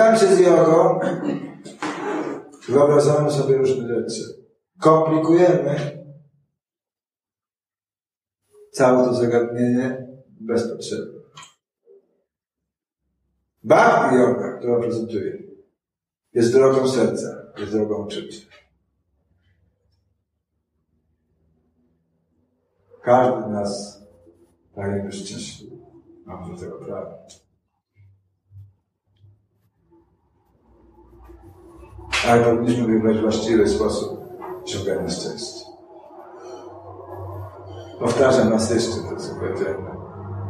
spotykamy 0.00 0.18
się 0.18 0.36
z 0.36 0.38
jogą, 0.38 1.00
wyobrażamy 2.68 3.30
sobie 3.30 3.56
różne 3.56 3.88
rzeczy. 3.88 4.44
Komplikujemy 4.78 6.04
całe 8.72 9.04
to 9.04 9.14
zagadnienie 9.14 10.06
bez 10.40 10.68
potrzeby. 10.68 11.20
Bhakti 13.64 14.16
yoga, 14.16 14.58
którą 14.58 14.80
prezentuję, 14.80 15.38
jest 16.34 16.52
drogą 16.52 16.88
serca, 16.88 17.52
jest 17.58 17.72
drogą 17.72 18.06
uczucia. 18.06 18.46
Każdy 23.02 23.42
z 23.42 23.52
nas 23.52 24.02
pragnie 24.74 25.02
być 25.02 25.14
szczęśliwy. 25.14 25.76
Mam 26.24 26.54
do 26.54 26.60
tego 26.60 26.78
prawo. 26.78 27.26
Ale 32.28 32.44
powinniśmy 32.44 32.86
wybrać 32.86 33.20
właściwy 33.20 33.68
sposób 33.68 34.20
osiągania 34.64 35.08
szczęścia. 35.08 35.70
Powtarzam 38.00 38.48
raz 38.52 38.70
jeszcze 38.70 38.96
to, 38.96 39.16
co 39.16 39.34
powiedziałem 39.34 39.84
na 39.84 39.90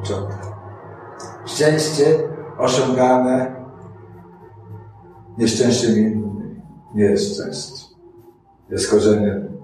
początku. 0.01 0.49
Szczęście 1.47 2.29
osiągane 2.59 3.65
nieszczęściem 5.39 5.99
innym 5.99 6.61
nie 6.95 7.05
jest 7.05 7.35
szczęście. 7.35 7.85
Jest 8.71 8.91
korzeniem 8.91 9.59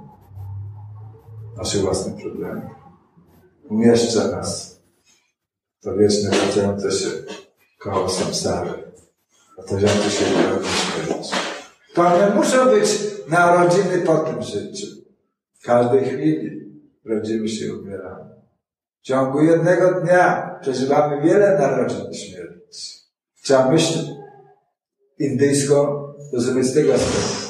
naszych 1.57 1.83
własnych 1.83 2.23
problemów. 2.23 2.71
Umieszcza 3.71 4.29
nas 4.29 4.81
to 5.83 5.97
wieczne 5.97 6.31
wracające 6.31 6.93
się 6.93 7.09
koło 7.81 8.09
samsary, 8.09 8.93
wracające 9.57 10.11
się 10.11 10.25
do 10.25 10.65
śmierci. 10.65 11.46
To 11.97 12.19
nie 12.19 12.35
muszą 12.35 12.67
być 12.71 12.99
narodziny 13.29 13.99
po 13.99 14.19
tym 14.19 14.43
życiu. 14.43 14.87
W 15.61 15.67
każdej 15.67 16.05
chwili 16.05 16.61
rodzimy 17.05 17.49
się 17.49 17.65
i 17.65 17.71
umieramy. 17.71 18.35
W 19.03 19.07
ciągu 19.07 19.43
jednego 19.43 20.01
dnia 20.01 20.59
przeżywamy 20.63 21.23
wiele 21.23 21.59
narodzin 21.59 22.15
śmierci. 22.15 22.99
Trzeba 23.43 23.71
myśl 23.71 23.99
indyjską 25.19 26.07
rozumieć 26.33 26.67
z 26.67 26.75
tego 26.75 26.95
aspektu. 26.95 27.47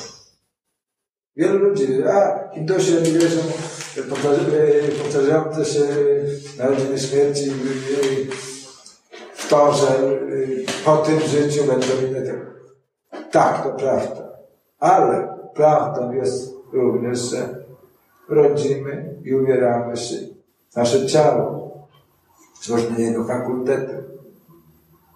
Wielu 1.36 1.58
ludzi, 1.58 2.02
a 2.04 2.48
Hindusi 2.54 2.92
nie 2.92 3.00
wierzą 3.00 3.40
powtarzające 5.02 5.64
się 5.64 5.80
narodziny 6.58 6.98
śmierci 6.98 7.52
w 9.34 9.48
to, 9.48 9.72
że 9.72 9.86
po 10.84 10.96
tym 10.96 11.20
życiu 11.20 11.64
będą 11.64 11.86
inne. 12.08 12.46
Tak, 13.30 13.62
to 13.62 13.70
prawda. 13.70 14.25
Ale 14.86 15.38
prawdą 15.54 16.12
jest 16.12 16.54
również, 16.72 17.18
że 17.18 17.64
rodzimy 18.28 19.14
i 19.24 19.34
umieramy 19.34 19.96
się. 19.96 20.16
Nasze 20.76 21.06
ciało, 21.06 21.72
różne 22.68 23.00
jego 23.00 23.24
fakultety, 23.24 24.04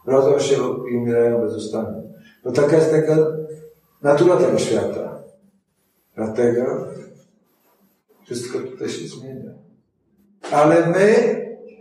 rodzą 0.07 0.39
się 0.39 0.57
i 0.91 0.97
umierają 0.97 1.41
bezustannie. 1.41 2.03
Bo 2.45 2.53
taka 2.53 2.77
jest 2.77 2.91
taka 2.91 3.17
natura 4.03 4.37
tego 4.37 4.59
świata. 4.59 5.23
Dlatego 6.17 6.87
wszystko 8.25 8.59
tutaj 8.59 8.89
się 8.89 9.09
zmienia. 9.09 9.51
Ale 10.53 10.87
my, 10.87 11.15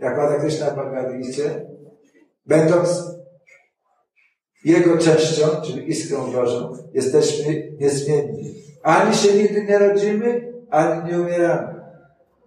jak 0.00 0.16
Pada 0.16 0.38
Krishna 0.38 0.70
Bhagavad 0.70 1.12
będąc 2.46 3.19
jego 4.64 4.98
częścią, 4.98 5.46
czyli 5.64 5.90
iskrą 5.90 6.32
Bożą, 6.32 6.76
jesteśmy 6.92 7.72
niezmienni. 7.80 8.54
Ani 8.82 9.16
się 9.16 9.34
nigdy 9.34 9.64
nie 9.64 9.78
rodzimy, 9.78 10.52
ani 10.70 11.12
nie 11.12 11.20
umieramy. 11.20 11.80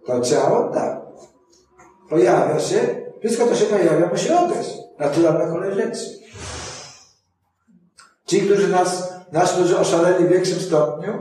To 0.06 0.20
ciało, 0.20 0.68
tak. 0.68 1.00
Pojawia 2.08 2.60
się, 2.60 2.78
wszystko 3.20 3.46
to 3.46 3.54
się 3.54 3.64
pojawia, 3.64 4.08
musi 4.08 4.32
odejść. 4.32 4.70
Naturalna 4.98 5.46
kolej 5.46 5.74
rzeczy. 5.74 6.24
Ci, 8.26 8.40
którzy 8.40 8.68
nas, 8.68 9.14
nas, 9.32 9.52
którzy 9.52 9.78
oszaleli 9.78 10.24
w 10.24 10.28
większym 10.28 10.60
stopniu, 10.60 11.12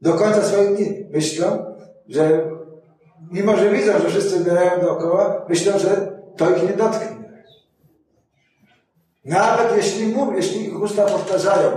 do 0.00 0.14
końca 0.14 0.42
swoich 0.42 0.76
dni 0.76 1.06
myślą, 1.10 1.74
że 2.08 2.50
mimo, 3.30 3.56
że 3.56 3.70
widzą, 3.70 3.92
że 3.92 4.08
wszyscy 4.08 4.36
umierają 4.36 4.80
dookoła, 4.80 5.46
myślą, 5.48 5.78
że 5.78 6.12
to 6.36 6.50
ich 6.50 6.62
nie 6.62 6.76
dotknie. 6.76 7.19
Nawet 9.24 9.76
jeśli 9.76 10.06
mówią, 10.06 10.36
jeśli 10.36 10.66
ich 10.66 10.80
usta 10.80 11.06
powtarzają, 11.06 11.76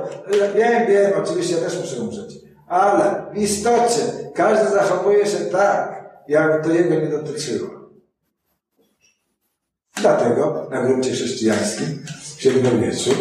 wiem, 0.55 0.87
wiem, 0.87 1.11
oczywiście 1.23 1.55
też 1.55 1.79
muszę 1.79 2.01
umrzeć, 2.01 2.35
ale 2.67 3.25
w 3.33 3.37
istocie 3.37 4.01
każdy 4.35 4.69
zachowuje 4.69 5.25
się 5.25 5.37
tak, 5.37 6.09
jakby 6.27 6.69
to 6.69 6.75
jego 6.75 6.95
nie 6.95 7.07
dotyczyło. 7.07 7.69
Dlatego 9.95 10.67
na 10.71 10.81
gruncie 10.81 11.11
chrześcijańskim 11.11 12.05
w 12.35 12.41
średniowieczu 12.41 13.11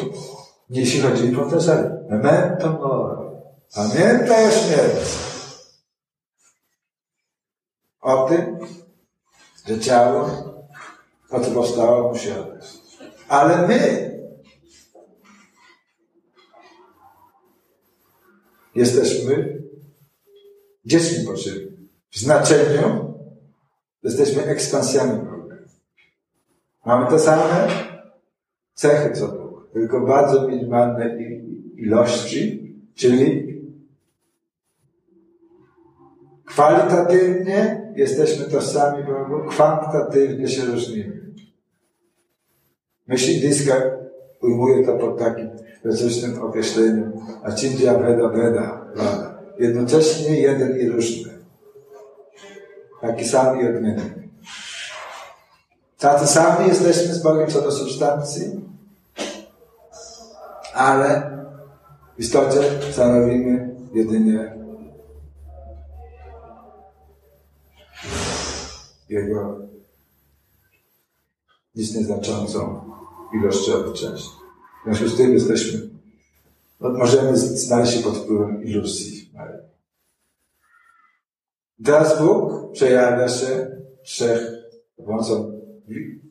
jeśli 0.73 1.01
chodzili 1.01 1.37
powtarzali 1.37 1.89
memento 2.09 2.73
mori, 2.73 3.29
pamiętaj 3.75 4.47
o 4.47 4.51
śmierci. 4.51 5.19
O 8.01 8.29
tym, 8.29 8.59
że 9.67 9.81
ciało, 9.81 10.31
po 11.31 11.41
co 11.41 11.51
powstało, 11.51 12.13
musi 12.13 12.33
odejść. 12.33 12.82
Ale 13.33 13.69
my 13.69 13.81
jesteśmy 18.75 19.63
dziećmi 20.85 21.25
Bożymi. 21.25 21.89
W 22.11 22.19
znaczeniu 22.19 23.15
jesteśmy 24.03 24.43
ekspansjami 24.45 25.19
Boga. 25.19 25.57
Mamy 26.87 27.07
te 27.07 27.19
same 27.19 27.69
cechy 28.75 29.15
co 29.15 29.29
Bóg, 29.29 29.71
tylko 29.73 30.01
bardzo 30.01 30.49
minimalne 30.49 31.19
ilości, 31.77 32.75
czyli 32.95 33.53
kwalitatywnie 36.45 37.93
jesteśmy 37.97 38.45
tożsami 38.45 39.05
Bogu, 39.05 39.49
kwantitatywnie 39.49 40.49
się 40.49 40.65
różnimy. 40.65 41.23
Myśl 43.09 43.31
indyjska 43.31 43.75
ujmuje 44.43 44.87
to 44.87 44.99
pod 44.99 45.19
takim 45.19 45.51
specyficznym 45.81 46.43
określeniem 46.43 47.13
Achindia 47.43 47.95
Veda 47.95 48.29
Veda 48.29 48.87
Vada. 48.97 49.39
Jednocześnie 49.59 50.41
jeden 50.41 50.81
i 50.81 50.89
różny. 50.89 51.33
Taki 53.01 53.25
sam 53.25 53.61
i 53.61 53.69
odmienny. 53.69 54.29
Tacy 55.99 56.27
sami 56.27 56.69
jesteśmy 56.69 57.15
z 57.15 57.23
Bogiem 57.23 57.49
co 57.49 57.63
do 57.63 57.73
substancji, 57.73 58.61
ale 60.75 61.39
w 62.17 62.21
istocie 62.21 62.61
stanowimy 62.93 63.77
jedynie 63.95 64.63
Jego 69.09 69.59
nic 71.75 71.95
nieznaczącą 71.95 72.81
ilościowo 73.35 73.93
część. 73.93 74.25
W 74.25 74.85
związku 74.85 75.09
z 75.09 75.17
tym 75.17 75.33
jesteśmy, 75.33 75.89
no, 76.81 76.89
możemy 76.89 77.37
znaleźć 77.37 77.93
się 77.93 78.03
pod 78.03 78.17
wpływem 78.17 78.65
iluzji. 78.65 79.33
Teraz 81.85 82.19
Bóg 82.19 82.73
przejawia 82.73 83.29
się 83.29 83.77
trzech, 84.05 84.53
pomocą 84.97 85.61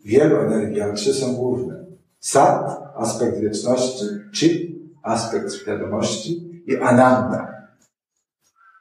wielu 0.06 0.36
energii, 0.36 0.82
ale 0.82 0.94
trzy 0.94 1.14
są 1.14 1.36
główne. 1.36 1.86
Sat, 2.20 2.82
aspekt 2.96 3.40
wieczności, 3.40 4.06
Chit, 4.36 4.72
aspekt 5.04 5.54
świadomości 5.54 6.64
i 6.68 6.76
Ananda, 6.76 7.68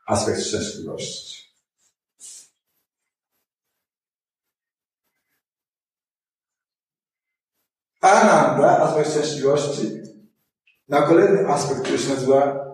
aspekt 0.07 0.41
szczęśliwości. 0.41 1.50
Ananda, 8.01 8.79
aspekt 8.79 9.11
szczęśliwości, 9.11 10.01
na 10.89 11.03
kolejny 11.03 11.49
aspekt, 11.49 11.81
który 11.81 11.99
się 11.99 12.15
nazywa 12.15 12.67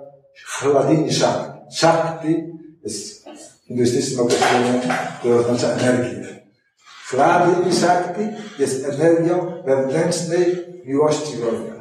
Hladini 0.45 1.13
Shakti. 1.13 1.77
Shakti 1.77 2.53
jest 2.83 3.25
hinduistycznym 3.67 4.21
określeniem, 4.21 4.81
które 5.19 5.37
oznacza 5.37 5.69
energię. 5.69 6.47
Hladini 7.07 7.73
Shakti 7.77 8.23
jest 8.59 8.85
energią 8.89 9.63
wewnętrznej 9.65 10.67
miłości 10.85 11.37
Boga. 11.37 11.77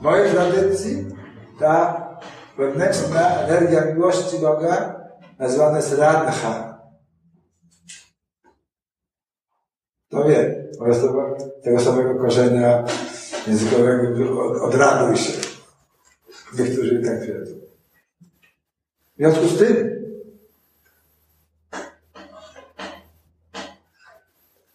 W 0.00 0.02
mojej 0.02 0.30
tradycji 0.30 1.06
ta 1.60 2.04
wewnętrzna 2.58 3.40
energia 3.40 3.84
miłości 3.84 4.38
Boga 4.38 5.00
nazywana 5.38 5.76
jest 5.76 5.92
Radha. 5.92 6.80
To 10.08 10.24
wie, 10.24 10.63
oraz 10.80 10.98
tego 11.62 11.80
samego 11.80 12.14
korzenia 12.14 12.84
językowego 13.46 14.42
od, 14.42 14.62
odraduj 14.62 15.16
się. 15.16 15.32
Niektórzy 16.58 17.02
tak 17.06 17.22
twierdzą. 17.22 17.54
W 19.14 19.16
związku 19.16 19.46
z 19.46 19.58
tym 19.58 20.04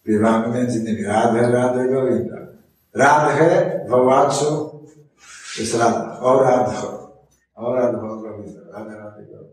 śpiewamy 0.00 0.58
między 0.58 0.78
innymi 0.78 1.04
Radhe, 1.04 1.50
Radhe, 1.50 1.88
Govinda. 1.88 2.36
Radhe, 2.94 3.80
wołaczu, 3.88 4.80
jest 5.58 5.78
Radha. 5.78 6.20
O 6.20 6.42
Radho. 6.42 7.10
O 7.54 7.74
Radho, 7.74 8.16
Govinda. 8.16 8.60
Radhe, 8.72 8.96
Radhe, 8.96 9.22
Govinda. 9.22 9.50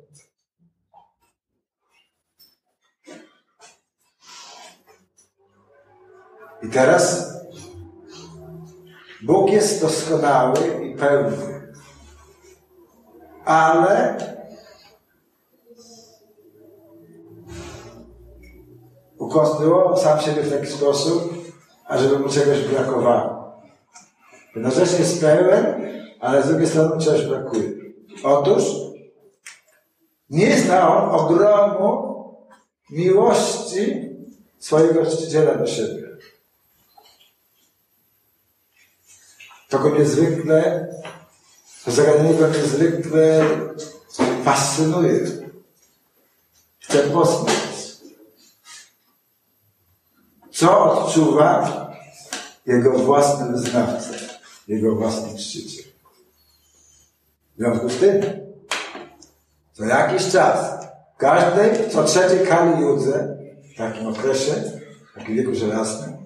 I 6.64 6.70
teraz 6.70 7.34
Bóg 9.22 9.52
jest 9.52 9.82
doskonały 9.82 10.60
i 10.84 10.96
pełny, 10.96 11.38
ale 13.46 14.18
ukonstruował 19.18 19.98
sam 19.98 20.20
siebie 20.20 20.42
w 20.42 20.52
taki 20.52 20.68
sposób, 20.68 21.34
ażeby 21.86 22.20
mu 22.20 22.30
czegoś 22.30 22.62
brakowało. 22.62 23.62
Jednocześnie 24.56 25.00
jest 25.00 25.22
pełen, 25.22 25.66
ale 26.20 26.44
z 26.44 26.48
drugiej 26.48 26.68
strony 26.68 27.02
czegoś 27.02 27.26
brakuje. 27.26 27.72
Otóż 28.24 28.64
nie 30.30 30.58
zna 30.58 30.98
on 30.98 31.20
ogromu 31.20 32.18
miłości 32.90 34.10
swojego 34.60 35.06
czciciela 35.06 35.56
do 35.56 35.68
siebie. 35.68 36.07
Go 39.72 39.90
niezwykle, 39.90 40.88
to 41.86 41.92
zagadnienie 41.92 42.40
go 42.40 42.48
niezwykle 42.48 43.46
fascynuje. 44.44 45.20
Chce 46.80 47.04
poznać. 47.04 47.54
Co 50.52 50.92
odczuwa 50.92 51.88
jego 52.66 52.92
własny 52.92 53.52
wyznawca, 53.52 54.10
jego 54.68 54.96
własny 54.96 55.38
czciciel. 55.38 55.86
W 57.56 57.58
związku 57.58 57.90
z 57.90 57.98
tym, 57.98 58.22
co 59.74 59.86
jakiś 59.86 60.32
czas, 60.32 60.86
każdej, 61.18 61.90
co 61.90 62.04
trzeciej 62.04 62.48
kali 62.48 62.82
judze, 62.82 63.38
w 63.74 63.78
takim 63.78 64.08
okresie, 64.08 64.54
w 65.12 65.20
takim 65.20 65.36
wieku 65.36 65.56
żelaznym, 65.56 66.18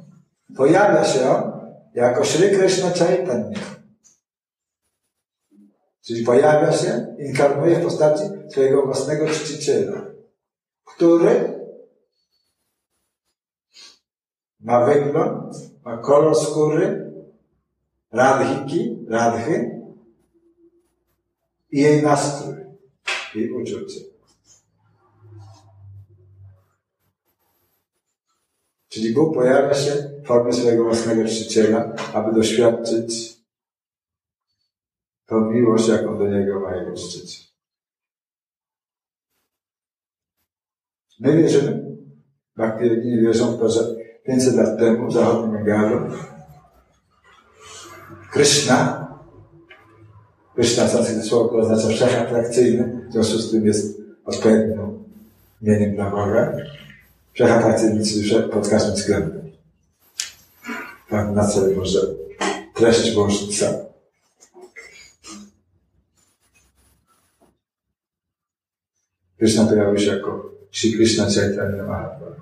pojawia 0.55 1.05
się 1.05 1.29
on 1.29 1.50
jako 1.93 2.25
Shri 2.25 2.57
Krishna 2.57 2.89
Chaitanya. 2.91 3.59
Czyli 6.01 6.23
pojawia 6.25 6.71
się, 6.71 7.15
inkarnuje 7.19 7.75
w 7.75 7.83
postaci 7.83 8.23
swojego 8.51 8.85
własnego 8.85 9.27
czciciela, 9.27 10.05
który 10.85 11.61
ma 14.59 14.85
wygląd, 14.85 15.55
ma 15.85 15.97
kolor 15.97 16.35
skóry, 16.35 17.13
radhiki, 18.11 19.05
radhy 19.09 19.81
i 21.71 21.81
jej 21.81 22.03
nastrój, 22.03 22.55
jej 23.35 23.51
uczucie. 23.51 24.10
Czyli 28.91 29.13
Bóg 29.13 29.33
pojawia 29.33 29.73
się 29.73 29.91
w 30.23 30.27
formie 30.27 30.53
swojego 30.53 30.83
własnego 30.83 31.25
czciciela, 31.25 31.93
aby 32.13 32.33
doświadczyć 32.33 33.37
tą 35.25 35.51
miłość, 35.51 35.87
jaką 35.87 36.17
do 36.17 36.27
Niego 36.27 36.59
ma 36.59 36.75
Jego 36.75 36.93
czciciel. 36.93 37.45
My 41.19 41.37
wierzymy, 41.37 41.97
Bhakti 42.57 42.89
wierzą 43.21 43.51
w 43.51 43.59
to, 43.59 43.69
że 43.69 43.95
500 44.25 44.55
lat 44.55 44.79
temu 44.79 45.07
w 45.07 45.13
zachodnim 45.13 45.51
Bengalu 45.51 46.11
Krishna 48.31 49.07
Krishna 50.55 50.87
sanskryt 50.87 51.25
słowo 51.25 51.57
oznacza 51.57 51.87
wszechatrakcyjny, 51.87 53.07
w 53.09 53.13
związku 53.13 53.37
z 53.37 53.51
tym 53.51 53.65
jest 53.65 54.01
odpowiednim 54.25 55.03
imieniem 55.61 55.95
dla 55.95 56.09
Boga. 56.09 56.57
Wszechatrakcyjny, 57.33 58.05
czyli 58.05 58.43
pod 58.51 58.69
każdym 58.69 58.95
względem. 58.95 59.51
Tak 61.09 61.31
na 61.31 61.47
celu 61.47 61.75
może 61.75 61.99
treść 62.75 63.15
sam. 63.59 63.73
Krishna 69.37 69.65
pojawił 69.65 69.99
się 69.99 70.15
jako 70.15 70.51
Shri 70.71 70.93
Krishna 70.93 71.25
Chaitanya 71.25 71.83
Mahaprabhu 71.83 72.41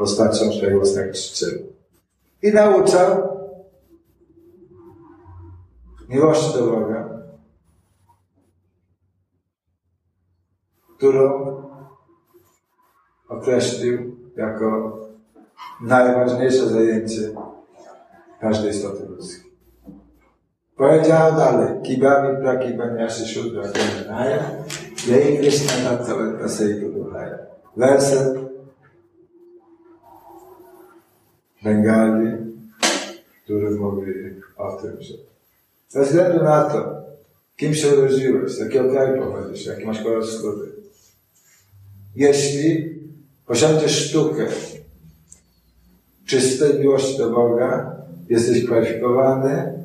postacią 0.00 0.52
swojego 0.52 0.76
własnego 0.76 1.12
czciciela. 1.12 1.62
I 2.42 2.52
nauczał 2.52 3.38
miłości 6.08 6.52
do 6.54 6.66
Boga, 6.66 7.08
którą 10.96 11.69
określił 13.30 14.16
jako 14.36 14.98
najważniejsze 15.80 16.68
zajęcie 16.68 17.30
każdej 18.40 18.70
istoty 18.70 19.06
ludzkiej. 19.08 19.50
Powiedział 20.76 21.36
dalej, 21.36 21.82
kibami 21.82 22.42
prakibaniaszy 22.42 23.26
szudra 23.26 23.62
kamenaya, 23.62 24.40
jej 25.06 25.38
Krishna 25.38 25.90
tattva 25.90 26.38
taseitu 26.42 26.92
duhaya. 26.92 27.38
Werset 27.76 28.38
Bengali, 31.62 32.36
który 33.44 33.70
mówi 33.70 34.12
o 34.56 34.72
tym, 34.72 34.96
że 35.00 35.14
bez 35.94 36.08
względu 36.08 36.44
na 36.44 36.64
to, 36.64 37.02
kim 37.56 37.74
się 37.74 37.88
urodziłeś, 37.88 38.52
z 38.52 38.58
jakiego 38.58 38.90
kraju 38.90 39.22
pochodzisz, 39.22 39.66
jaki 39.66 39.86
masz 39.86 40.02
kolor 40.02 40.26
skóry, 40.26 40.72
jeśli 42.16 42.99
posiądziesz 43.50 44.08
sztukę. 44.08 44.46
Czystej 46.26 46.78
miłości 46.78 47.18
do 47.18 47.30
Boga, 47.30 47.96
jesteś 48.28 48.64
kwalifikowany, 48.64 49.84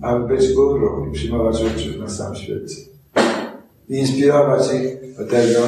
aby 0.00 0.36
być 0.36 0.52
guru 0.52 1.06
i 1.06 1.12
przyjmować 1.12 1.62
uczniów 1.62 1.98
na 1.98 2.08
sam 2.08 2.36
świecie. 2.36 2.76
I 3.88 3.98
inspirować 3.98 4.62
ich 4.74 5.16
do 5.16 5.26
tego, 5.26 5.60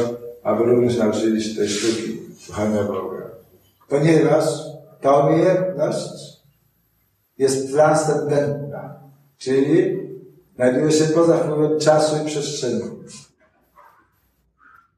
aby 0.42 0.64
również 0.64 0.96
nauczyli 0.96 1.42
się 1.42 1.56
tej 1.56 1.68
sztuki 1.68 2.18
kochania 2.48 2.84
Boga. 2.84 3.30
Ponieważ 3.88 4.44
ta 5.00 5.26
umiejętność 5.26 6.42
jest 7.38 7.72
transcendentna, 7.72 8.94
czyli 9.38 9.98
znajduje 10.54 10.92
się 10.92 11.04
poza 11.04 11.36
wpływem 11.36 11.80
czasu 11.80 12.16
i 12.22 12.26
przestrzeni 12.26 12.80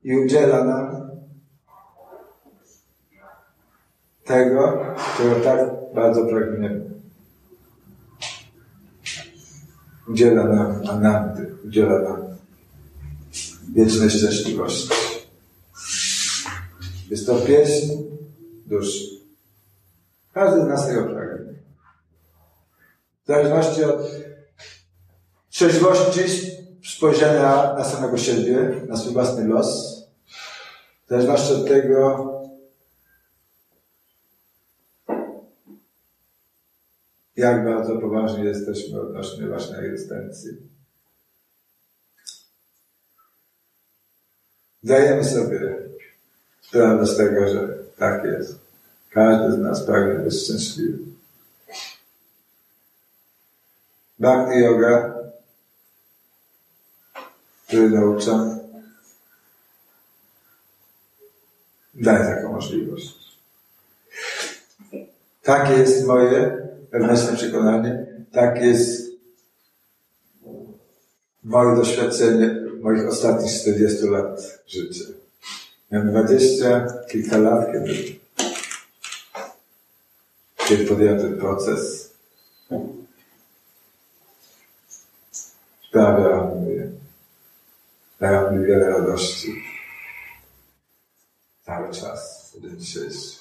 i 0.06 0.16
udziela 0.16 0.64
nam 0.64 1.10
tego, 4.24 4.84
czego 5.16 5.40
tak 5.44 5.60
bardzo 5.94 6.26
pragniemy. 6.26 6.90
Udziela 10.08 10.44
nam 10.44 10.82
anandy, 10.88 11.54
udziela 11.64 12.02
nam 12.02 12.22
wiecznej 13.74 14.10
szczęśliwości. 14.10 14.88
Jest 17.10 17.26
to 17.26 17.36
pieśń 17.36 17.92
duszy. 18.66 19.04
Każdy 20.32 20.60
z 20.60 20.66
nas 20.66 20.86
tego 20.86 21.02
pragnie. 21.02 21.54
W 23.24 23.26
zależności 23.26 23.84
od 23.84 24.00
trzeźwości 25.50 26.20
spojrzenia 26.84 27.74
na 27.78 27.84
samego 27.84 28.18
siebie, 28.18 28.80
na 28.88 28.96
swój 28.96 29.12
własny 29.12 29.44
los, 29.44 29.95
zależności 31.08 31.54
od 31.54 31.68
tego, 31.68 32.32
jak 37.36 37.64
bardzo 37.64 37.96
poważni 37.96 38.44
jesteśmy 38.44 39.00
odnośnie 39.00 39.46
własnej 39.46 39.86
egzystencji. 39.86 40.50
Zdajemy 44.82 45.24
sobie 45.24 45.78
sprawę 46.60 47.06
z 47.06 47.16
tego, 47.16 47.48
że 47.48 47.78
tak 47.96 48.24
jest. 48.24 48.58
Każdy 49.10 49.52
z 49.52 49.58
nas 49.58 49.86
pragnie 49.86 50.14
być 50.14 50.42
szczęśliwy. 50.42 50.98
Bhakti 54.18 54.60
Yoga, 54.60 55.14
który 57.66 57.90
naucza, 57.90 58.58
daje 61.96 62.34
taką 62.34 62.52
możliwość. 62.52 63.36
Takie 65.42 65.72
jest 65.72 66.06
moje 66.06 66.68
wewnętrzne 66.92 67.36
przekonanie, 67.36 68.06
tak 68.32 68.62
jest 68.62 69.06
moje 71.44 71.76
doświadczenie 71.76 72.56
moich 72.80 73.08
ostatnich 73.08 73.52
40 73.52 74.06
lat 74.06 74.60
życia. 74.66 75.04
Miałem 75.90 76.10
20 76.10 76.86
kilka 77.10 77.38
lat, 77.38 77.72
kiedy, 77.72 77.94
kiedy 80.68 80.84
podjąłem 80.84 81.18
ten 81.18 81.38
proces. 81.38 82.12
Sprawia 85.88 86.50
mi, 86.54 86.76
mi 88.58 88.66
wiele 88.66 88.90
radości. 88.90 89.75
Cały 91.66 91.94
czas, 91.94 92.52
dzisiejszy. 92.76 93.36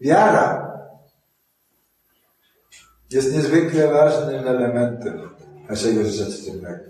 Wiara 0.00 0.78
jest 3.10 3.32
niezwykle 3.34 3.88
ważnym 3.88 4.48
elementem 4.48 5.30
naszego 5.68 6.04
życia 6.04 6.26
codziennego. 6.26 6.84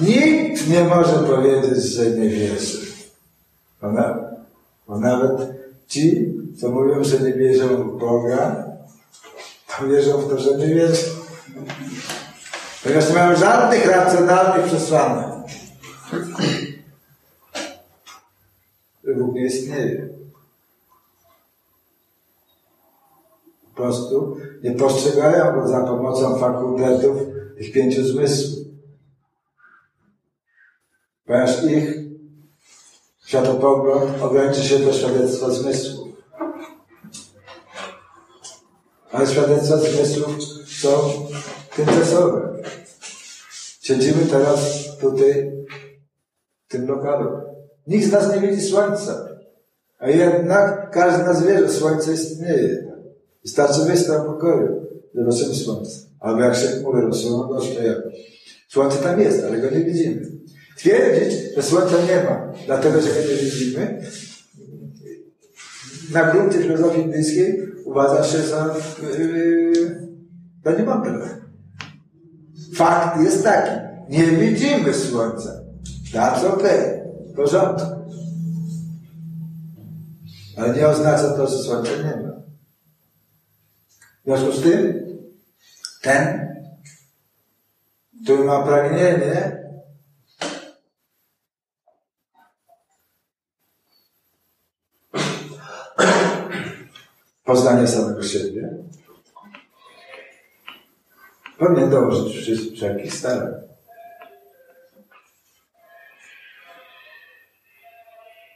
Nikt 0.00 0.68
nie 0.68 0.84
może 0.84 1.18
powiedzieć, 1.18 1.84
że 1.84 2.10
nie 2.10 2.28
wierzy. 2.28 2.92
Ona, 3.82 4.18
bo 4.88 4.98
nawet 4.98 5.32
ci, 5.86 6.34
co 6.60 6.70
mówią, 6.70 7.04
że 7.04 7.20
nie 7.20 7.32
wierzą 7.32 7.66
w 7.68 7.98
Boga, 7.98 8.69
wierzą 9.88 10.18
w 10.18 10.28
to, 10.28 10.38
że 10.38 10.56
nie 10.56 10.66
wierzą. 10.66 11.10
Ponieważ 12.82 13.08
nie 13.08 13.14
mają 13.14 13.36
żadnych 13.36 13.86
racjonalnych 13.86 14.66
przesłanek. 14.66 15.26
Bóg 19.18 19.34
nie 19.34 19.46
istnieje. 19.46 20.08
Po 23.74 23.82
prostu 23.82 24.36
nie 24.62 24.72
postrzegają 24.72 25.60
go 25.60 25.68
za 25.68 25.80
pomocą 25.80 26.38
fakultetów 26.38 27.18
tych 27.58 27.72
pięciu 27.72 28.04
zmysłów. 28.04 28.66
Ponieważ 31.26 31.64
ich 31.64 31.96
światopogląd 33.26 34.22
ogranicza 34.22 34.62
się 34.62 34.78
do 34.78 34.92
świadectwa 34.92 35.50
zmysłów. 35.50 35.99
Ale 39.12 39.26
świadectwa 39.26 39.76
zmysłów 39.76 40.36
są 40.80 40.88
tymczasowe. 41.76 42.62
Siedzimy 43.82 44.26
teraz 44.30 44.60
tutaj, 45.00 45.52
w 46.68 46.72
tym 46.72 46.88
lokalu. 46.88 47.30
Nikt 47.86 48.06
z 48.08 48.12
nas 48.12 48.34
nie 48.34 48.40
widzi 48.48 48.68
słońca. 48.68 49.28
A 49.98 50.08
jednak 50.10 50.90
każdy 50.90 51.22
z 51.22 51.26
nas 51.26 51.46
wie, 51.46 51.58
że 51.58 51.68
słońce 51.68 52.12
istnieje. 52.12 52.92
Wystarczy 53.42 53.80
wyjść 53.80 54.06
do 54.06 54.20
pokoju, 54.20 54.86
zobaczymy 55.14 55.54
słońce. 55.54 55.98
Albo 56.20 56.40
jak 56.40 56.56
się 56.56 56.66
chmury 56.66 57.00
rozsuną, 57.00 57.48
to 57.48 57.60
Słońce 58.68 58.96
tam 58.96 59.20
jest, 59.20 59.44
ale 59.44 59.58
go 59.58 59.70
nie 59.70 59.84
widzimy. 59.84 60.22
Twierdzić, 60.76 61.38
że 61.56 61.62
słońca 61.62 61.96
nie 62.08 62.24
ma, 62.24 62.52
dlatego 62.66 63.00
że 63.00 63.08
go 63.08 63.20
nie 63.20 63.36
widzimy, 63.36 64.02
na 66.12 66.30
gruncie 66.30 66.58
filozofii 66.58 67.00
indyjskiej 67.02 67.70
uważa 67.84 68.24
się 68.24 68.38
za 68.38 68.74
yy, 69.18 70.10
za 70.64 70.72
niemądre. 70.72 71.28
Fakt 72.74 73.20
jest 73.20 73.44
taki. 73.44 73.70
Nie 74.08 74.26
widzimy 74.26 74.94
słońca. 74.94 75.60
That's 76.12 76.46
okay. 76.46 77.00
W 77.32 77.36
porządku. 77.36 77.86
Ale 80.56 80.76
nie 80.76 80.88
oznacza 80.88 81.30
to, 81.30 81.46
że 81.46 81.58
słońca 81.58 81.90
nie 81.90 82.22
ma. 82.22 82.30
W 84.20 84.24
związku 84.24 84.52
z 84.52 84.62
tym, 84.62 84.94
ten, 86.02 86.48
który 88.24 88.44
ma 88.44 88.62
pragnienie 88.62 89.59
poznania 97.50 97.86
samego 97.86 98.22
siebie, 98.22 98.68
powinien 101.58 101.90
dołożyć 101.90 102.50
wszelkich 102.74 103.14
starań. 103.14 103.52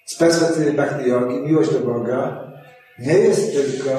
Z 0.06 0.16
perspektywy 0.16 0.72
bhakti 0.72 1.08
yogi 1.08 1.34
miłość 1.34 1.72
do 1.72 1.80
Boga 1.80 2.50
nie 2.98 3.12
jest 3.12 3.52
tylko 3.52 3.90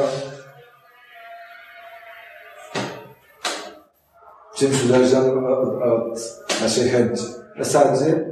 czymś 4.55 4.83
uzależnionym 4.83 5.45
od, 5.45 5.81
od 5.81 6.43
naszej 6.61 6.89
chęci. 6.89 7.25
W 7.55 7.65
zasadzie 7.65 8.31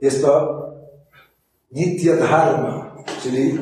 jest 0.00 0.22
to 0.22 0.62
nitya 1.72 2.16
dharma, 2.16 2.96
czyli 3.22 3.58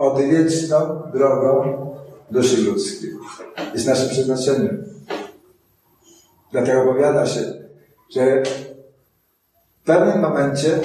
odwieczną 0.00 1.02
drogą 1.12 1.86
duszy 2.30 2.62
ludzkiej. 2.62 3.10
Jest 3.74 3.86
naszym 3.86 4.08
przeznaczeniem. 4.08 4.84
Dlatego 6.52 6.82
opowiada 6.82 7.26
się, 7.26 7.40
że 8.14 8.42
w 9.80 9.84
pewnym 9.84 10.20
momencie 10.20 10.80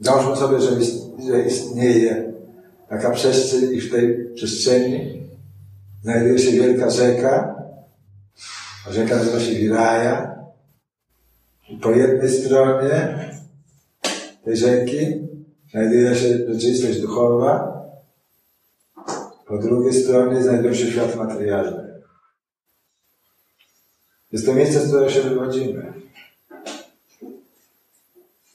dążmy 0.00 0.36
sobie, 0.36 0.60
że, 0.60 0.70
że 1.28 1.42
istnieje 1.42 2.32
taka 2.88 3.10
przestrzeń 3.10 3.72
i 3.72 3.80
w 3.80 3.90
tej 3.90 4.34
przestrzeni 4.34 5.22
znajduje 6.02 6.38
się 6.38 6.50
wielka 6.50 6.90
rzeka. 6.90 7.62
Rzeka 8.90 9.16
nazywa 9.16 9.40
się 9.40 9.54
Wiraja. 9.54 10.38
I 11.68 11.76
po 11.76 11.90
jednej 11.90 12.30
stronie 12.30 13.28
tej 14.48 14.56
rzeki 14.56 15.28
znajduje 15.70 16.14
się 16.14 16.28
rzeczywistość 16.28 17.00
duchowa, 17.00 17.82
po 19.46 19.58
drugiej 19.58 20.02
stronie 20.02 20.42
znajduje 20.42 20.74
się 20.74 20.90
świat 20.90 21.16
materialny. 21.16 22.02
Jest 24.32 24.46
to 24.46 24.54
miejsce, 24.54 24.80
z 24.80 24.88
którego 24.88 25.10
się 25.10 25.20
wywodzimy. 25.20 25.92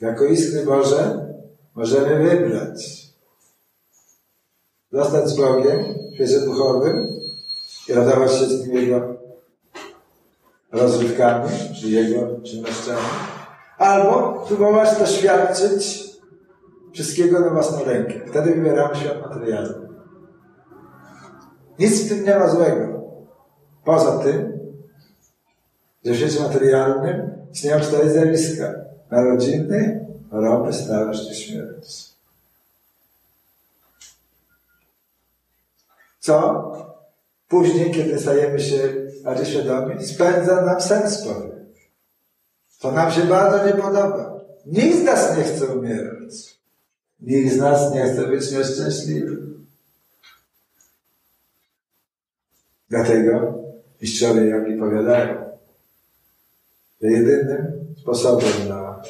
Jako 0.01 0.25
istny 0.25 0.65
Boże 0.65 1.27
możemy 1.75 2.29
wybrać 2.29 3.07
zostać 4.91 5.29
z 5.29 5.37
Bogiem 5.37 5.79
w 6.11 6.15
świecie 6.15 6.39
duchowym 6.39 7.07
i 7.89 7.93
radować 7.93 8.31
się 8.31 8.45
z 8.45 8.63
tym 8.63 8.73
Jego 8.75 9.15
rozrywkami, 10.71 11.49
czy 11.81 11.89
Jego 11.89 12.41
czynnościami, 12.41 13.32
albo 13.83 14.45
próbować 14.47 14.99
doświadczyć 14.99 16.03
wszystkiego 16.93 17.39
na 17.39 17.49
własną 17.49 17.83
rękę. 17.83 18.13
Wtedy 18.27 18.53
wybieramy 18.53 18.95
świat 18.95 19.21
materialny. 19.21 19.87
Nic 21.79 22.05
w 22.05 22.09
tym 22.09 22.25
nie 22.25 22.39
ma 22.39 22.47
złego. 22.47 23.01
Poza 23.83 24.17
tym, 24.17 24.59
że 26.05 26.13
w 26.13 26.17
świecie 26.17 26.39
materialnym 26.39 27.31
istnieją 27.53 27.79
cztery 27.79 28.11
zjawiska. 28.11 28.73
Narodziny, 29.11 30.07
choroby, 30.31 30.73
starość 30.73 31.31
i 31.31 31.35
śmierć. 31.35 32.13
Co 36.19 36.71
później, 37.47 37.91
kiedy 37.91 38.19
stajemy 38.19 38.59
się 38.59 38.77
bardziej 39.23 39.45
świadomi, 39.45 40.03
spędza 40.05 40.61
nam 40.61 40.81
sens 40.81 41.27
pory. 41.27 41.62
To 42.83 42.91
nam 42.91 43.11
się 43.11 43.21
bardzo 43.21 43.65
nie 43.65 43.73
podoba. 43.73 44.39
Nikt 44.65 44.97
z 44.97 45.03
nas 45.03 45.37
nie 45.37 45.43
chce 45.43 45.67
umierać. 45.67 46.59
Nikt 47.19 47.53
z 47.53 47.57
nas 47.57 47.93
nie 47.93 48.03
chce 48.03 48.27
być 48.27 48.51
nieszczęśliwy. 48.51 49.37
Dlatego 52.89 53.63
mistrzowie 54.01 54.45
jogi 54.45 54.75
powiadają, 54.79 55.57
że 57.01 57.11
jedynym 57.11 57.85
sposobem 58.01 58.67
na 58.69 59.01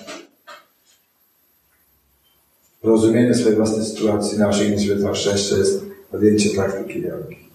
rozumienie 2.83 3.33
swojej 3.33 3.57
własnej 3.57 3.85
sytuacji, 3.85 4.39
na 4.39 4.49
osiągnięcie 4.49 4.85
świetnego 4.85 5.15
szczęścia 5.15 5.57
jest 5.57 5.83
podjęcie 6.11 6.49
praktyki 6.49 7.01
jogi. 7.01 7.49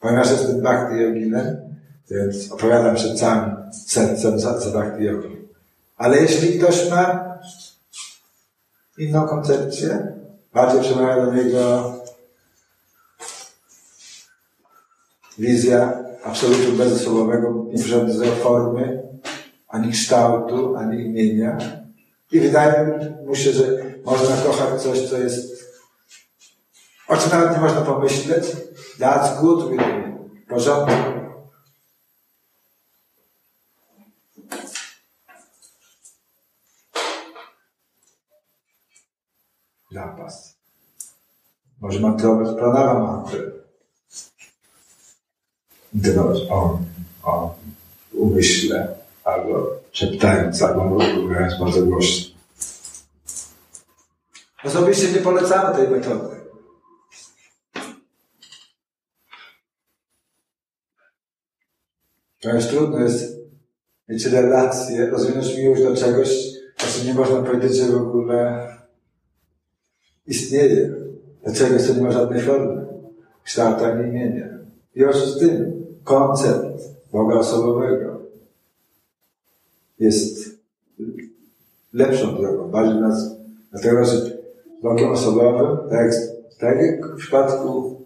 Ponieważ 0.00 0.30
jestem 0.30 0.60
bhakti 0.60 1.00
joginem, 1.00 1.71
więc 2.12 2.52
opowiadam 2.52 2.94
przed 2.94 3.18
całym 3.18 3.56
sercem 3.86 4.40
za, 4.40 4.70
bhakti. 4.72 5.04
Ale 5.96 6.18
jeśli 6.18 6.58
ktoś 6.58 6.90
ma 6.90 7.34
inną 8.98 9.28
koncepcję, 9.28 10.12
bardziej 10.54 10.80
przemawia 10.80 11.26
do 11.26 11.32
niego 11.32 11.92
wizja 15.38 16.02
absolutu 16.24 16.72
bezosobowego, 16.72 17.66
nie 17.72 18.32
formy, 18.42 19.02
ani 19.68 19.92
kształtu, 19.92 20.76
ani 20.76 21.04
imienia. 21.04 21.58
I 22.32 22.40
wydaje 22.40 23.00
mu 23.26 23.34
się, 23.34 23.52
że 23.52 23.64
można 24.04 24.36
kochać 24.36 24.82
coś, 24.82 25.00
co 25.10 25.18
jest, 25.18 25.64
o 27.08 27.16
czym 27.16 27.30
nawet 27.30 27.52
nie 27.52 27.58
można 27.58 27.80
pomyśleć. 27.80 28.44
That's 29.00 29.40
good 29.40 29.70
with 29.70 29.80
me. 29.80 30.18
Porządku. 30.48 31.21
Może 41.82 42.00
mantrować 42.00 42.56
pranawa 42.56 42.98
mantry. 42.98 43.52
Dbać 45.92 46.38
o, 46.50 46.78
o 47.22 47.54
umyśle, 48.12 48.96
albo 49.24 49.70
szeptając, 49.92 50.62
albo 50.62 50.84
mówiąc 50.84 51.58
bardzo 51.60 51.82
głośno. 51.82 52.34
Osobiście 54.64 55.12
nie 55.12 55.18
polecamy 55.18 55.76
tej 55.76 55.88
metody. 55.88 56.36
Ponieważ 62.42 62.68
trudno 62.68 62.98
jest 62.98 63.36
mieć 64.08 64.24
relację, 64.24 65.06
rozwinąć 65.06 65.56
miłość 65.56 65.82
do 65.82 65.96
czegoś, 65.96 66.28
o 66.78 66.92
czym 66.92 67.06
nie 67.06 67.14
można 67.14 67.42
powiedzieć, 67.42 67.76
że 67.76 67.86
w 67.86 67.96
ogóle 67.96 68.68
istnieje. 70.26 71.01
Czegoś, 71.54 71.82
co 71.82 71.94
nie 71.94 72.02
ma 72.02 72.12
żadnej 72.12 72.40
formy, 72.40 72.86
kształtu 73.44 73.84
ani 73.84 74.08
imienia. 74.08 74.48
O 75.10 75.12
z 75.12 75.38
tym 75.38 75.84
koncept 76.04 76.82
Boga 77.12 77.36
osobowego 77.36 78.20
jest 79.98 80.50
lepszą 81.92 82.36
drogą, 82.36 82.70
bardziej 82.70 83.00
nas, 83.00 83.36
dlatego, 83.70 84.04
że 84.04 84.42
Bogiem 84.82 85.10
osobowym, 85.10 85.90
tak, 85.90 86.12
tak 86.58 86.76
jak 86.82 87.06
w 87.06 87.16
przypadku 87.16 88.00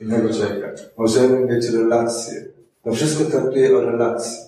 innego 0.00 0.34
człowieka, 0.34 0.68
możemy 0.96 1.46
mieć 1.46 1.68
relacje. 1.68 2.44
To 2.84 2.92
wszystko 2.92 3.24
traktuje 3.24 3.76
o 3.76 3.80
relacji. 3.80 4.38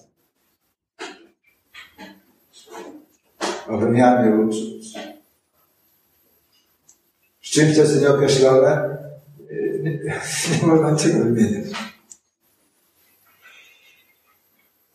O 3.68 3.78
wymianie 3.78 4.37
uczuć. 4.37 4.73
Czymś, 7.54 7.76
co 7.76 7.82
jest 7.82 8.00
nieokreślone, 8.00 8.99
nie, 9.82 9.90
nie 10.62 10.66
można 10.66 10.90
niczego 10.90 11.25
wymieniać. 11.25 11.73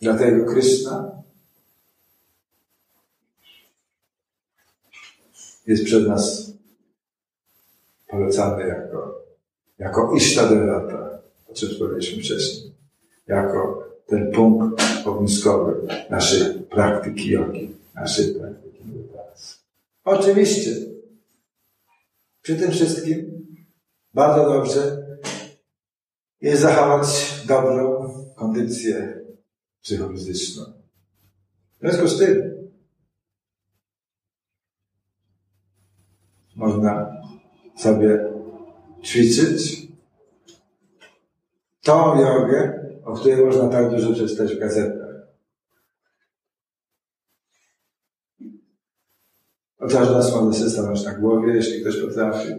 Dlatego 0.02 0.46
Krishna 0.46 1.12
jest 5.68 5.84
przed 5.84 6.08
nas 6.08 6.52
polecany 8.08 8.68
jako, 8.68 9.22
jako 9.80 10.14
Ishtadevata, 10.16 11.20
o 11.52 11.54
czym 11.54 11.70
powiedzieliśmy 11.80 12.24
wcześniej, 12.24 12.72
jako 13.28 13.88
ten 14.08 14.32
punkt 14.32 14.84
ogniskowy 15.06 15.88
naszej 16.10 16.54
praktyki 16.54 17.30
jogi, 17.30 17.76
naszej 17.96 18.34
praktyki 18.34 18.84
medytacji. 18.86 19.58
Oczywiście, 20.06 20.90
przy 22.50 22.58
tym 22.58 22.72
wszystkim 22.72 23.46
bardzo 24.14 24.44
dobrze 24.44 24.98
jest 26.42 26.62
zachować 26.62 27.08
dobrą 27.48 28.14
kondycję 28.36 29.22
psychofizyczną. 29.82 30.64
W 31.78 31.80
związku 31.80 32.08
z 32.08 32.20
tym 32.20 32.68
można 36.56 37.22
sobie 37.78 38.26
ćwiczyć 39.04 39.88
tą 41.82 42.22
jogę, 42.22 42.90
o 43.06 43.14
której 43.14 43.46
można 43.46 43.68
tak 43.68 43.90
dużo 43.90 44.14
przeczytać 44.14 44.56
w 44.56 44.60
gazetach. 44.60 44.99
Nas 49.80 50.36
może 50.36 50.60
się 50.60 50.70
stanąć 50.70 51.04
na 51.04 51.14
głowie, 51.14 51.54
jeśli 51.54 51.82
ktoś 51.82 52.02
potrafi. 52.02 52.50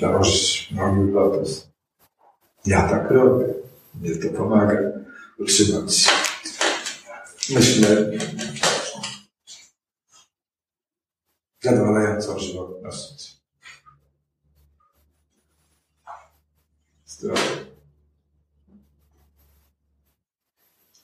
Założyć 0.00 0.70
nogi 0.70 1.10
w 1.10 1.14
lotos. 1.14 1.68
Ja 2.66 2.88
tak 2.88 3.10
robię. 3.10 3.54
Mnie 3.94 4.16
to 4.16 4.28
pomaga 4.28 4.78
utrzymać 5.38 6.08
myślę, 7.50 8.10
zadowalającą 11.62 12.07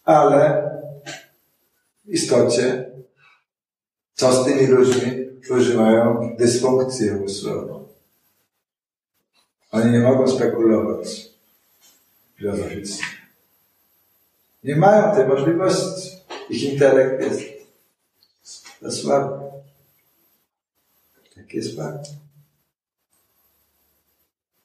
Ale 0.05 0.71
w 2.05 2.09
istocie, 2.09 2.91
co 4.15 4.33
z 4.33 4.47
tymi 4.47 4.67
ludźmi, 4.67 5.27
którzy 5.45 5.79
mają 5.79 6.37
dysfunkcję 6.39 7.17
umysłową? 7.17 7.89
Oni 9.73 9.93
nie 9.93 10.01
mogą 10.01 10.29
spekulować 10.29 11.31
filozoficznie. 12.37 13.05
Nie 14.65 14.77
mają 14.77 15.15
tej 15.15 15.27
możliwości. 15.27 16.11
Ich 16.51 16.63
intelekt 16.63 17.23
jest 17.23 17.43
za 18.83 18.91
słaby. 18.91 19.45
Tak 21.35 21.55
jest 21.55 21.77
fakt. 21.77 22.11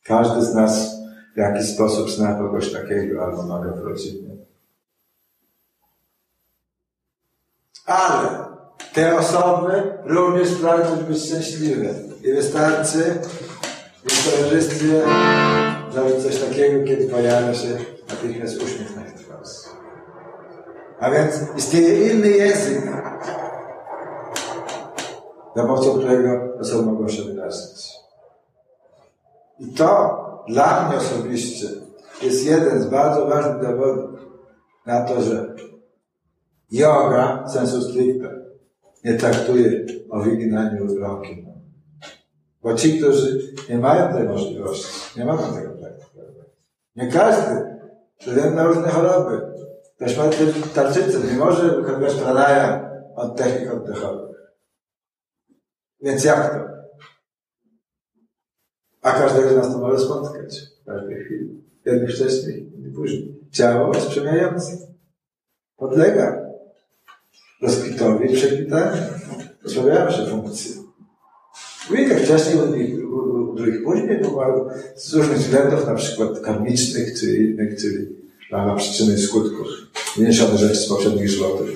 Każdy 0.03 0.45
z 0.45 0.53
nas 0.53 0.95
w 1.35 1.37
jakiś 1.37 1.73
sposób 1.73 2.09
zna 2.09 2.33
kogoś 2.33 2.73
takiego, 2.73 3.25
albo 3.25 3.43
ma 3.43 3.65
go 3.65 3.73
w 3.73 3.79
rodzinie. 3.79 4.29
Ale 7.85 8.45
te 8.99 9.17
osoby 9.17 9.83
również 10.05 10.55
pragną 10.55 10.95
być 10.95 11.25
szczęśliwe. 11.25 11.89
I 12.23 12.33
wystarczy 12.33 13.03
w 14.03 14.31
towarzystwie 14.31 15.01
zrobić 15.91 16.23
coś 16.23 16.39
takiego, 16.39 16.87
kiedy 16.87 17.07
pojawia 17.07 17.53
się 17.53 17.77
natychmiast 18.09 18.63
uśmiech 18.63 18.95
na 18.95 19.01
twarzy. 19.01 19.69
A 20.99 21.11
więc 21.11 21.33
istnieje 21.57 22.13
inny 22.13 22.29
język, 22.29 22.83
za 25.55 25.63
pomocą 25.63 25.99
którego 25.99 26.59
osoby 26.59 26.91
mogą 26.91 27.07
się 27.07 27.23
wyrazić. 27.23 27.89
I 29.59 29.67
to 29.67 30.19
dla 30.47 30.87
mnie 30.87 30.97
osobiście 30.97 31.67
jest 32.21 32.45
jeden 32.45 32.81
z 32.81 32.85
bardzo 32.85 33.27
ważnych 33.27 33.61
dowodów 33.61 34.19
na 34.85 35.01
to, 35.01 35.21
że 35.21 35.55
yoga 36.71 37.47
sensu 37.47 37.81
stricte 37.81 38.48
nie 39.03 39.13
traktuje 39.13 39.85
o 40.09 40.19
wyginaniu 40.19 40.99
rąki. 40.99 41.45
Bo 42.61 42.75
ci, 42.75 42.97
którzy 42.97 43.53
nie 43.69 43.77
mają 43.77 44.13
tej 44.13 44.27
możliwości, 44.27 45.19
nie 45.19 45.25
mogą 45.25 45.53
tego 45.53 45.71
praktykować. 45.71 46.47
Nie 46.95 47.07
każdy, 47.07 47.79
ze 48.25 48.51
na 48.51 48.63
różne 48.63 48.89
choroby, 48.89 49.49
Ktoś 49.99 50.17
ma 50.17 50.23
tarczycę, 50.73 51.19
nie 51.31 51.37
może 51.37 51.75
wykonywać 51.75 52.15
pranaya 52.15 52.91
od 53.15 53.37
technik 53.37 53.73
oddechowych. 53.73 54.37
Więc 56.01 56.23
jak 56.23 56.53
to? 56.53 56.69
A 59.01 59.11
każdego 59.11 59.49
z 59.49 59.55
nas 59.55 59.71
to 59.73 59.77
może 59.77 59.99
spotkać 60.05 60.61
w 60.81 60.85
każdej 60.85 61.23
chwili. 61.25 61.63
Jedni 61.85 62.07
wcześniej, 62.07 62.71
jedni 62.71 62.91
później. 62.91 63.39
Ciało 63.51 63.95
jest 63.95 64.07
przemieniające. 64.07 64.77
Podlega 65.77 66.48
rozkwitowi 67.61 68.31
i 68.31 68.35
przekwitaniu. 68.35 69.01
Rozmawiają 69.63 70.11
się. 70.11 70.25
U 71.91 71.95
jednych 71.95 72.23
wcześniej, 72.23 72.55
u 73.03 73.55
drugich 73.55 73.83
później, 73.83 74.21
z 74.95 75.13
różnych 75.13 75.37
względów, 75.37 75.87
na 75.87 75.95
przykład 75.95 76.39
karmicznych, 76.39 77.19
czy 77.19 77.37
innych, 77.37 77.81
czyli 77.81 78.07
na 78.51 78.75
przyczyny 78.75 79.13
i 79.13 79.21
skutków. 79.21 79.67
Wyniesione 80.17 80.57
rzeczy 80.57 80.75
z 80.75 80.89
poprzednich 80.89 81.29
żywotów. 81.29 81.69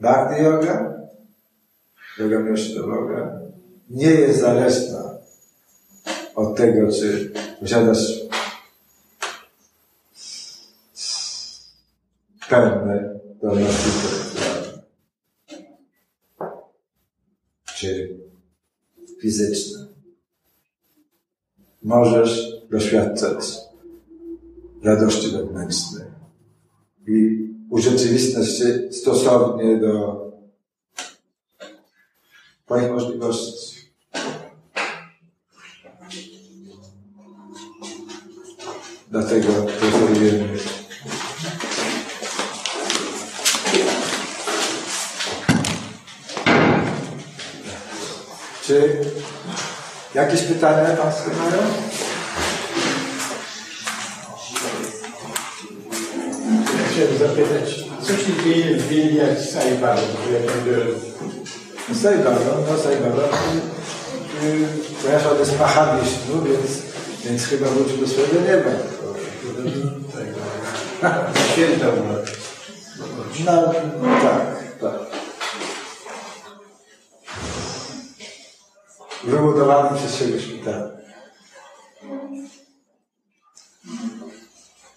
Bhakti 0.00 0.42
yoga, 0.42 0.94
yoga 2.18 2.38
miłości 2.38 2.74
do 2.74 2.86
Boga, 2.86 3.40
nie 3.90 4.10
jest 4.10 4.40
zależna 4.40 5.10
od 6.34 6.56
tego, 6.56 6.92
czy 6.92 7.32
posiadasz 7.60 8.25
pełnej 12.60 13.00
zdolności 13.38 13.88
intelektualnej. 13.88 14.82
Czy 17.64 18.18
fizyczne. 19.20 19.86
Możesz 21.82 22.62
doświadczać 22.70 23.44
radości 24.82 25.28
wewnętrznej 25.28 26.06
i 27.08 27.48
urzeczywistniać 27.70 28.58
się 28.58 28.92
stosownie 28.92 29.80
do 29.80 30.26
Twoich 32.64 32.90
możliwości. 32.90 33.76
Dlatego 39.10 39.66
Czy 48.66 49.00
jakieś 50.14 50.42
pytania 50.42 50.96
Państwo 50.96 51.30
mają? 51.30 51.62
Chciałem 56.90 57.18
zapytać, 57.18 57.84
co 58.02 58.12
się 58.12 58.44
dzieje 58.44 58.76
w 58.76 58.88
wilniach 58.88 59.38
Sajbaru, 59.52 60.02
jak 60.32 60.42
będę... 60.42 60.80
Sajbaro, 62.02 62.38
no 62.70 62.78
Sajbaro, 62.82 63.28
ponieważ 65.02 65.26
on 65.26 65.38
jest 65.38 65.58
Mahawishnu, 65.58 66.42
więc, 66.44 66.82
więc 67.24 67.44
chyba 67.44 67.66
wrócił 67.66 67.96
do 67.96 68.08
swojego 68.08 68.40
nieba. 68.40 68.70
Święta 71.52 71.88
u 71.88 72.12
nas. 72.12 72.28
No, 73.44 73.72
tak, 74.22 74.55
Wybudowanym 79.36 79.94
przez 79.94 80.14
siebie 80.14 80.40
szpital. 80.40 80.96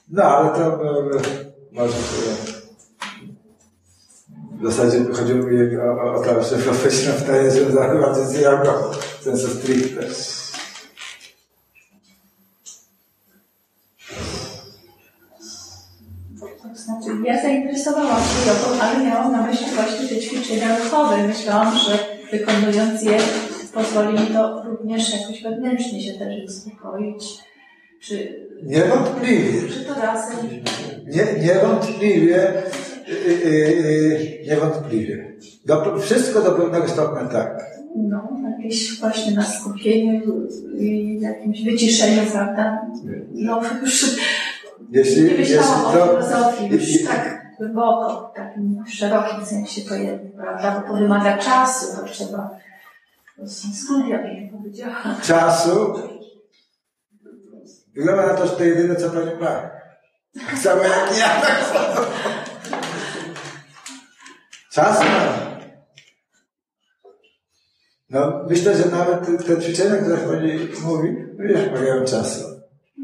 No, 0.09 0.23
ale 0.23 0.49
to 0.49 0.63
e, 0.63 1.19
może. 1.71 1.97
W 4.51 4.71
zasadzie 4.71 5.05
chodziło 5.13 5.47
mi 5.47 5.77
o, 5.77 6.03
o, 6.03 6.13
o 6.13 6.23
to, 6.23 6.43
że 6.43 6.57
profesja 6.57 7.11
w 7.11 7.23
tej 7.23 7.51
związana 7.51 8.01
bardziej 8.01 8.25
z 8.25 8.33
w 9.19 9.23
sensu 9.23 9.47
stricte. 9.47 10.01
Znaczy, 16.73 17.09
ja 17.23 17.41
zainteresowałam 17.41 18.21
się 18.21 18.49
jogą, 18.49 18.81
ale 18.81 19.05
miałam 19.05 19.31
na 19.31 19.41
myśli 19.41 19.67
właśnie 19.75 20.07
te 20.07 20.17
ćwiczenia 20.17 20.77
ruchowe. 20.77 21.27
Myślałam, 21.27 21.77
że 21.77 21.99
wykonując 22.31 23.01
je 23.01 23.17
pozwoli 23.79 24.13
mi 24.19 24.27
to 24.27 24.63
również 24.63 25.21
jakoś 25.21 25.43
wewnętrznie 25.43 26.03
się 26.03 26.13
też 26.19 26.43
uspokoić. 26.45 27.23
Czy, 28.01 28.45
Niewątpliwie. 28.63 29.69
czy 29.69 29.85
to 29.85 29.93
razem? 30.01 30.37
Nie, 31.07 31.43
niewątpliwie, 31.45 32.53
yy, 33.07 33.33
yy, 33.51 34.45
niewątpliwie. 34.47 35.33
Do, 35.65 35.99
wszystko 35.99 36.41
do 36.41 36.51
pewnego 36.51 36.87
stopnia 36.87 37.25
tak. 37.25 37.65
No, 37.95 38.29
jakieś 38.57 38.99
właśnie 38.99 39.31
na 39.31 39.43
skupieniu 39.43 40.21
i 40.79 41.19
jakimś 41.21 41.63
wyciszeniu, 41.63 42.21
prawda? 42.31 42.81
No, 43.33 43.61
już 43.81 44.15
Jeśli, 44.91 45.23
nie 45.23 45.31
myślałam 45.37 45.85
o 45.85 45.91
filozofii 45.91 46.67
już 46.67 46.87
jeśli- 46.87 47.07
tak 47.07 47.45
głęboko, 47.57 48.31
w 48.33 48.37
takim 48.37 48.83
szerokim 48.87 49.45
sensie 49.45 49.81
pojętym, 49.89 50.31
prawda? 50.31 50.81
Bo 50.87 50.93
to 50.93 50.99
wymaga 50.99 51.37
czasu, 51.37 51.97
to 51.97 52.07
trzeba. 52.07 52.49
Studia, 53.47 54.23
bym 54.23 54.49
powiedziała. 54.49 55.15
czasu, 55.23 55.93
wygląda 57.93 58.25
na 58.25 58.33
to, 58.33 58.47
że 58.47 58.55
to 58.55 58.63
jedyne, 58.63 58.95
co 58.95 59.09
pani 59.09 59.31
ma. 59.41 59.69
Tak 60.47 60.57
samo 60.57 60.83
jak 60.83 61.17
ja, 61.19 61.41
tak 61.41 61.63
samo. 61.63 62.05
Czas 64.71 64.99
ma. 64.99 65.49
No, 68.09 68.45
myślę, 68.49 68.77
że 68.77 68.85
nawet 68.89 69.45
te 69.47 69.61
ćwiczenia, 69.61 69.95
które 69.95 70.17
pani 70.17 70.67
mówi, 70.81 71.15
również 71.39 71.61
wymagają 71.61 72.05
czasu. 72.05 72.45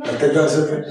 Dlatego, 0.03 0.49
żeby, 0.49 0.83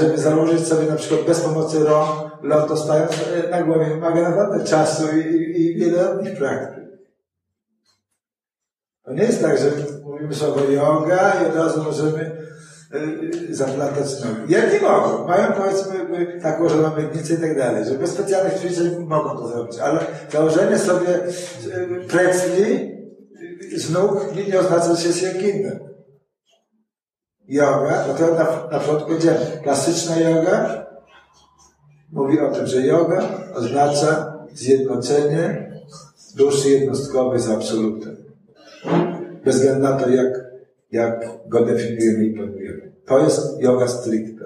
żeby 0.00 0.18
założyć 0.18 0.66
sobie 0.66 0.86
na 0.86 0.96
przykład 0.96 1.26
bez 1.26 1.40
pomocy 1.40 1.84
rąk, 1.84 2.30
loto 2.42 2.76
stając 2.76 3.12
e, 3.12 3.50
na 3.50 3.62
głowie, 3.62 3.84
wymaga 3.84 4.30
naprawdę 4.30 4.64
czasu 4.64 5.04
i, 5.16 5.20
i, 5.20 5.60
i 5.60 5.76
wieloletnich 5.76 6.38
praktyk. 6.38 6.75
To 9.06 9.12
nie 9.12 9.22
jest 9.22 9.42
tak, 9.42 9.58
że 9.58 9.70
mówimy 10.04 10.34
słowo 10.34 10.60
yoga 10.60 11.42
i 11.42 11.46
od 11.46 11.56
razu 11.56 11.82
możemy 11.82 12.42
y, 12.94 13.54
zaplatać 13.54 14.06
nogi. 14.24 14.52
Jedni 14.52 14.80
mogą, 14.80 15.26
mają 15.26 15.52
powiedzmy 15.52 16.18
y, 16.18 16.40
tak 16.42 16.60
ułożoną 16.60 16.96
miednicę 16.96 17.34
i 17.34 17.36
tak 17.36 17.58
dalej, 17.58 17.84
że 17.84 17.94
bez 17.94 18.10
specjalnych 18.10 18.58
ćwiczeń 18.58 18.96
mogą 18.98 19.30
to 19.30 19.48
zrobić, 19.48 19.78
ale 19.78 20.00
założenie 20.32 20.78
sobie 20.78 21.08
y, 21.08 22.04
plecli 22.08 22.72
y, 23.72 23.80
z 23.80 23.90
nóg 23.90 24.26
nie, 24.48 24.60
oznacza, 24.60 24.94
że 24.94 25.08
jest 25.08 25.42
inne. 25.42 25.80
Yoga, 27.48 28.04
no 28.08 28.14
to 28.14 28.34
na, 28.34 28.68
na 28.72 28.80
początku 28.80 29.12
klasyczna 29.62 30.16
yoga 30.16 30.86
mówi 32.12 32.40
o 32.40 32.50
tym, 32.50 32.66
że 32.66 32.80
yoga 32.80 33.28
oznacza 33.54 34.32
zjednoczenie 34.52 35.72
duszy 36.36 36.70
jednostkowej 36.70 37.40
z 37.40 37.50
absolutem 37.50 38.25
bez 39.44 39.56
względu 39.56 39.82
na 39.82 39.92
to, 39.92 40.08
jak, 40.10 40.44
jak 40.92 41.24
go 41.48 41.64
definiujemy 41.64 42.24
i 42.24 42.36
pojmujemy. 42.36 42.92
To 43.06 43.18
jest 43.18 43.60
yoga 43.60 43.88
stricte. 43.88 44.44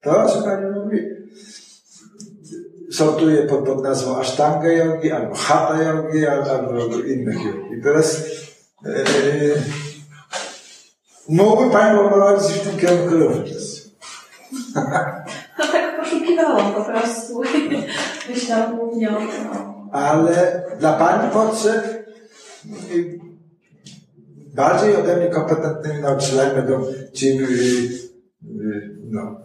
To, 0.00 0.24
o 0.24 0.28
czym 0.32 0.42
Pani 0.42 0.70
mówi, 0.70 0.98
sortuje 2.92 3.42
pod, 3.42 3.66
pod 3.66 3.82
nazwą 3.82 4.16
Ashtanga 4.18 4.72
yogi, 4.72 5.12
albo 5.12 5.34
Hatha 5.34 5.82
yogi, 5.82 6.26
albo, 6.26 6.96
innych 7.06 7.44
yogi. 7.44 7.78
I 7.78 7.82
teraz 7.82 8.26
yy, 8.84 8.92
mógłby 11.28 11.70
Pani 11.70 11.98
poprowadzić 11.98 12.52
w 12.52 12.70
tym 12.70 12.80
kierunku 12.80 13.16
również. 13.16 13.86
No 15.58 15.66
tak 15.72 16.00
poszukiwałam 16.00 16.74
po 16.74 16.84
prostu. 16.84 17.42
Myślałam 18.30 18.76
głównie 18.76 19.10
o 19.10 19.16
tym. 19.16 19.28
ale 19.92 20.62
dla 20.78 20.92
Pani 20.92 21.30
potrzeb 21.30 22.06
bardziej 24.56 24.96
ode 24.96 25.16
mnie 25.16 25.26
kompetentnymi 25.26 26.00
nauczycielami 26.00 26.54
będą 26.54 26.84
ci, 27.12 27.28
y, 27.28 27.44
y, 28.44 28.96
no, 29.10 29.40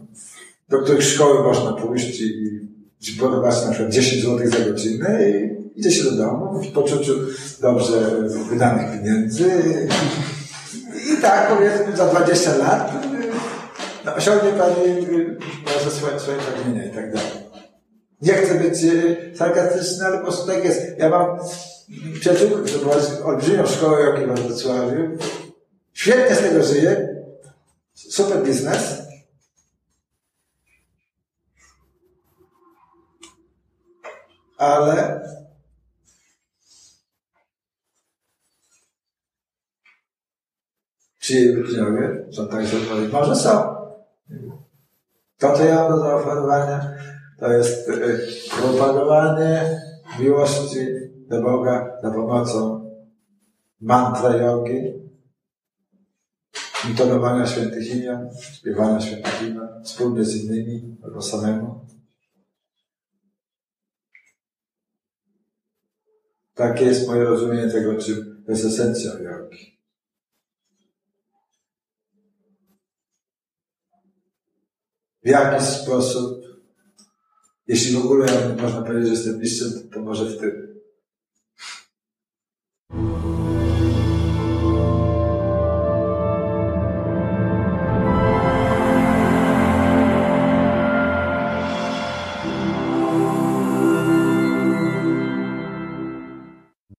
do 0.69 0.79
których 0.79 1.03
szkoły 1.03 1.43
można 1.43 1.73
pójść 1.73 2.21
i 2.21 3.11
podobać 3.19 3.65
na 3.65 3.71
przykład 3.71 3.91
10 3.91 4.23
zł 4.23 4.49
za 4.49 4.69
godzinę 4.69 5.29
i 5.29 5.61
idzie 5.79 5.91
się 5.91 6.03
do 6.03 6.11
domu 6.11 6.61
w 6.61 6.71
poczuciu 6.71 7.13
dobrze 7.61 8.27
wydanych 8.49 8.91
pieniędzy 8.91 9.51
i 11.13 11.21
tak 11.21 11.57
powiedzmy 11.57 11.97
za 11.97 12.07
20 12.07 12.57
lat 12.57 13.05
y, 13.05 13.17
no, 14.05 14.15
osiągnie 14.15 14.51
Pani 14.51 15.07
może 15.65 15.91
swoje, 15.91 16.19
swoje 16.19 16.37
pragnienia 16.37 16.85
i 16.85 16.95
tak 16.95 17.13
dalej. 17.13 17.31
Nie 18.21 18.33
chcę 18.33 18.55
być 18.55 18.77
sarkastyczny, 19.37 20.05
ale 20.05 20.17
po 20.17 20.23
prostu 20.23 20.47
tak 20.47 20.65
jest. 20.65 20.81
Ja 20.97 21.09
mam 21.09 21.39
przyjaciółkę, 22.19 22.63
która 22.63 22.79
prowadzi 22.79 23.21
olbrzymią 23.23 23.67
szkołę 23.67 24.01
jogi 24.01 24.25
we 24.25 24.33
Wrocławiu. 24.33 25.17
Świetnie 25.93 26.35
z 26.35 26.39
tego 26.39 26.63
żyje. 26.63 27.23
Super 27.93 28.43
biznes. 28.43 29.01
Ale 34.57 35.21
czy 41.19 41.33
jej 41.33 41.63
uczniowie 41.63 42.25
są 42.31 42.47
tak 42.47 42.65
zadowoleni? 42.65 43.07
Może 43.07 43.35
są. 43.35 43.75
To, 45.37 45.57
co 45.57 45.63
ja 45.63 45.75
mam 45.75 45.91
do 45.91 45.99
zaoferowania, 45.99 46.93
to 47.39 47.51
jest 47.51 47.89
y, 47.89 48.27
propagowanie 48.61 49.81
miłości 50.19 50.79
do 51.27 51.41
Boga 51.41 51.97
za 52.03 52.11
pomocą 52.11 52.81
mantra 53.81 54.37
jogi, 54.37 54.93
intonowania 56.89 57.47
świętych 57.47 57.95
imion, 57.95 58.29
śpiewania 58.41 59.01
świętych 59.01 59.41
imion, 59.41 59.83
wspólnie 59.83 60.25
z 60.25 60.35
innymi 60.35 60.97
albo 61.03 61.21
samemu. 61.21 61.85
Takie 66.53 66.85
jest 66.85 67.07
moje 67.07 67.23
rozumienie 67.23 67.71
tego, 67.71 67.97
czym 67.97 68.43
jest 68.47 68.65
esencja 68.65 69.11
jogi. 69.19 69.81
W 75.23 75.27
jaki 75.27 75.65
sposób 75.65 76.50
Jeśli 77.71 77.95
w 77.95 78.05
ogóle 78.05 78.27
można 78.61 78.81
powiedzieć, 78.81 79.07
że 79.07 79.13
jestem 79.13 79.39
mistrzem, 79.39 79.89
to 79.91 79.99
może 80.01 80.25
w 80.25 80.37
tym. 80.37 80.70